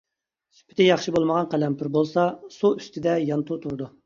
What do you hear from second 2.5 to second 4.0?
سۇ ئۈستىدە يانتۇ تۇرىدۇ.